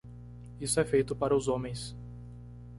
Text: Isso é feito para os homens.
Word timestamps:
Isso 0.59 0.79
é 0.79 0.83
feito 0.83 1.15
para 1.15 1.35
os 1.35 1.47
homens. 1.47 1.95